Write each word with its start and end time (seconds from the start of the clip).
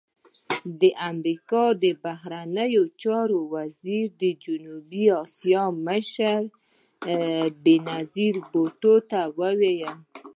د 0.81 0.83
امریکا 1.11 1.63
د 1.83 1.85
بهرنیو 2.03 2.83
چارو 3.01 3.39
وزارت 3.53 4.11
د 4.23 4.23
جنوبي 4.45 5.05
اسیا 5.23 5.63
مشر 5.87 6.39
بېنظیر 7.63 8.35
بوټو 8.51 8.95
ته 9.09 9.19
وویل 9.39 9.95